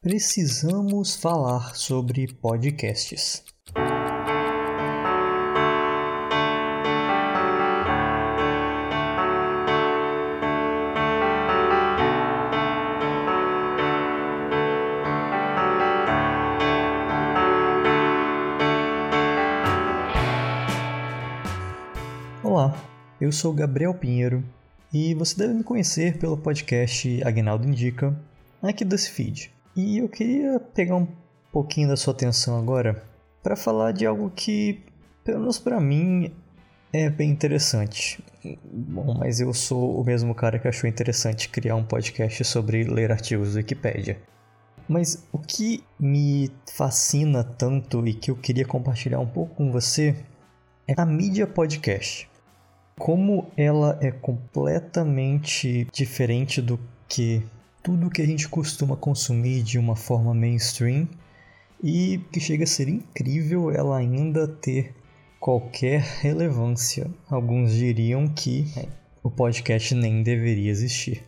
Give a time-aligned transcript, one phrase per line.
[0.00, 3.42] Precisamos falar sobre podcasts.
[22.44, 22.72] Olá,
[23.20, 24.44] eu sou Gabriel Pinheiro
[24.92, 28.16] e você deve me conhecer pelo podcast Agnaldo Indica,
[28.62, 29.57] aqui desse feed.
[29.76, 31.08] E eu queria pegar um
[31.52, 33.02] pouquinho da sua atenção agora
[33.42, 34.80] para falar de algo que,
[35.24, 36.32] pelo menos para mim,
[36.92, 38.22] é bem interessante.
[38.64, 43.12] Bom, mas eu sou o mesmo cara que achou interessante criar um podcast sobre ler
[43.12, 44.20] artigos do Wikipedia.
[44.88, 50.16] Mas o que me fascina tanto e que eu queria compartilhar um pouco com você
[50.86, 52.28] é a mídia podcast.
[52.98, 57.42] Como ela é completamente diferente do que
[57.82, 61.08] tudo que a gente costuma consumir de uma forma mainstream
[61.82, 64.94] e que chega a ser incrível ela ainda ter
[65.40, 67.10] qualquer relevância.
[67.28, 68.66] Alguns diriam que
[69.22, 71.24] o podcast nem deveria existir.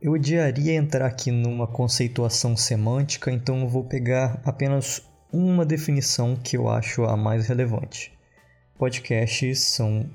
[0.00, 6.56] Eu odiaria entrar aqui numa conceituação semântica, então eu vou pegar apenas uma definição que
[6.56, 8.12] eu acho a mais relevante.
[8.78, 10.08] Podcasts são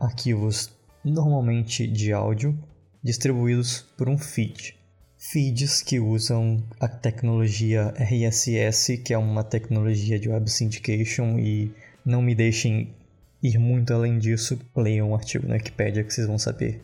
[0.00, 0.72] arquivos
[1.04, 2.58] normalmente de áudio
[3.04, 4.79] distribuídos por um feed
[5.20, 11.70] feeds que usam a tecnologia RSS, que é uma tecnologia de web syndication, e
[12.04, 12.94] não me deixem
[13.42, 16.82] ir muito além disso, leiam um artigo na Wikipedia que vocês vão saber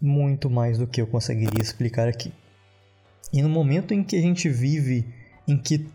[0.00, 2.32] muito mais do que eu conseguiria explicar aqui.
[3.30, 5.04] E no momento em que a gente vive,
[5.46, 5.86] em que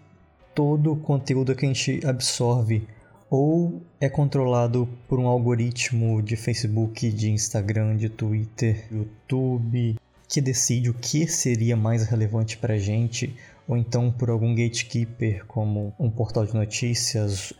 [0.53, 2.88] todo o conteúdo que a gente absorve
[3.30, 9.96] ou é controlado por um algoritmo de Facebook, de Instagram, de Twitter, YouTube,
[10.30, 13.35] que decide o que seria mais relevante para a gente,
[13.67, 17.52] ou então por algum gatekeeper, como um portal de notícias,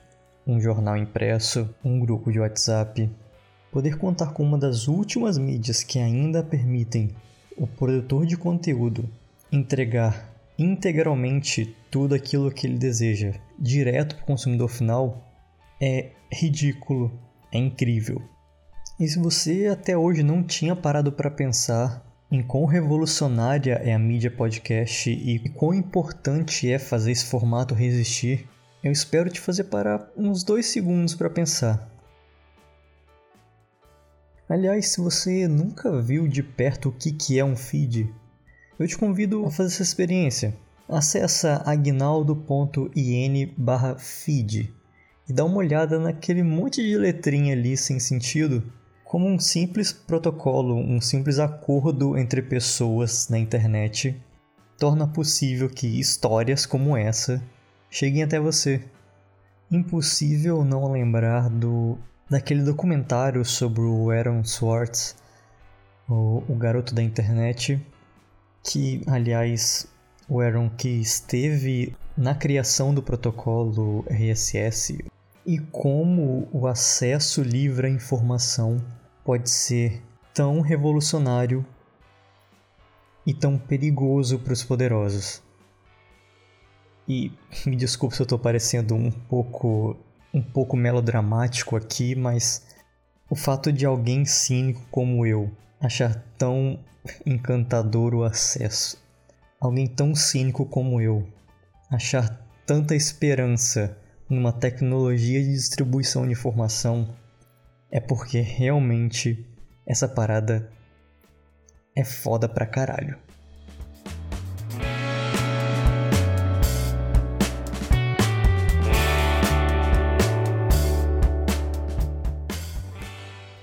[0.45, 3.09] um jornal impresso, um grupo de WhatsApp.
[3.71, 7.09] Poder contar com uma das últimas mídias que ainda permitem
[7.58, 9.09] o produtor de conteúdo
[9.52, 15.23] entregar integralmente tudo aquilo que ele deseja direto para o consumidor final
[15.81, 17.11] é ridículo,
[17.52, 18.21] é incrível.
[18.99, 23.99] E se você até hoje não tinha parado para pensar em quão revolucionária é a
[23.99, 28.47] mídia podcast e quão importante é fazer esse formato resistir,
[28.83, 31.89] eu espero te fazer parar uns dois segundos para pensar.
[34.47, 38.13] Aliás, se você nunca viu de perto o que é um feed,
[38.77, 40.55] eu te convido a fazer essa experiência.
[40.87, 43.53] Acesse agnaldo.in
[43.97, 44.73] feed
[45.27, 48.71] e dá uma olhada naquele monte de letrinha ali sem sentido
[49.09, 54.15] como um simples protocolo, um simples acordo entre pessoas na internet
[54.77, 57.43] torna possível que histórias como essa
[57.89, 58.83] cheguem até você.
[59.71, 61.97] Impossível não lembrar do
[62.30, 65.15] daquele documentário sobre o Aaron Swartz,
[66.08, 67.83] o, o garoto da internet,
[68.64, 69.87] que, aliás,
[70.30, 75.03] o Aaron que esteve na criação do protocolo RSS
[75.47, 78.80] e como o acesso livre à informação
[79.29, 80.01] pode ser
[80.33, 81.63] tão revolucionário
[83.27, 85.43] e tão perigoso para os poderosos.
[87.07, 87.31] E
[87.63, 89.95] me desculpe se eu estou parecendo um pouco
[90.33, 92.65] um pouco melodramático aqui, mas
[93.29, 96.79] o fato de alguém cínico como eu achar tão
[97.23, 98.97] encantador o acesso,
[99.61, 101.31] alguém tão cínico como eu
[101.91, 102.27] achar
[102.65, 103.95] tanta esperança
[104.27, 107.15] numa tecnologia de distribuição de informação
[107.92, 109.45] é porque realmente
[109.86, 110.72] essa parada
[111.95, 113.17] é foda pra caralho.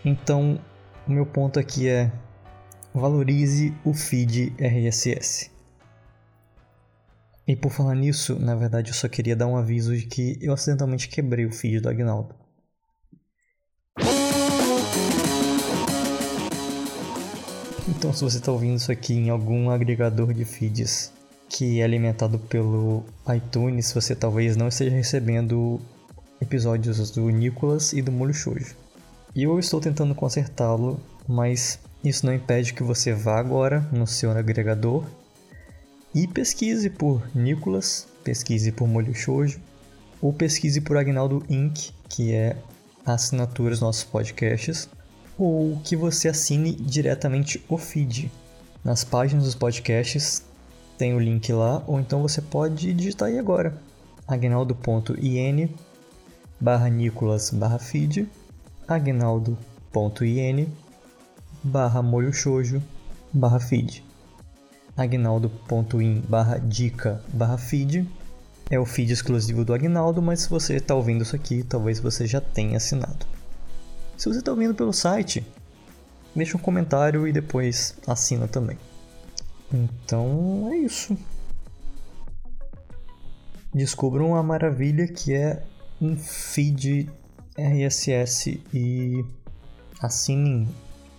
[0.05, 0.61] Então,
[1.07, 2.13] o meu ponto aqui é
[2.95, 5.51] valorize o feed RSS.
[7.47, 10.53] E por falar nisso, na verdade eu só queria dar um aviso de que eu
[10.53, 12.46] acidentalmente quebrei o feed do Agnaldo.
[17.97, 21.11] Então, se você está ouvindo isso aqui em algum agregador de feeds
[21.49, 23.03] que é alimentado pelo
[23.35, 25.81] iTunes, você talvez não esteja recebendo
[26.39, 28.77] episódios do Nicolas e do Molho Shoujo.
[29.35, 34.31] E eu estou tentando consertá-lo, mas isso não impede que você vá agora no seu
[34.31, 35.07] agregador
[36.15, 39.59] e pesquise por Nicolas, pesquise por Molho Shoujo
[40.21, 42.59] ou pesquise por Agnaldo Inc., que é
[43.07, 44.87] a assinatura dos nossos podcasts
[45.39, 48.31] ou que você assine diretamente o feed.
[48.85, 50.45] Nas páginas dos podcasts
[50.97, 53.77] tem o link lá, ou então você pode digitar aí agora.
[54.27, 55.69] agnaldo.in
[56.59, 58.27] barra nicolas barra feed
[58.89, 60.69] agnaldo.in
[61.63, 62.83] barra molho shoujo
[63.33, 64.03] barra feed
[64.97, 68.09] agnaldo.in barra dica barra feed
[68.69, 72.27] é o feed exclusivo do Agnaldo, mas se você está ouvindo isso aqui, talvez você
[72.27, 73.25] já tenha assinado.
[74.17, 75.47] Se você está ouvindo pelo site,
[76.35, 78.79] deixa um comentário e depois assina também.
[79.73, 81.17] Então é isso.
[83.75, 85.63] Descubram a maravilha que é
[86.01, 87.11] um feed
[87.59, 89.25] RSS e
[90.01, 90.69] assinem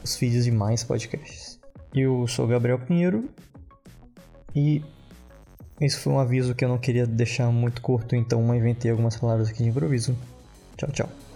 [0.03, 1.59] os feeds de mais podcasts.
[1.93, 3.29] Eu sou Gabriel Pinheiro
[4.55, 4.83] e
[5.79, 9.49] esse foi um aviso que eu não queria deixar muito curto, então inventei algumas palavras
[9.49, 10.17] aqui de improviso.
[10.75, 11.26] Tchau, tchau.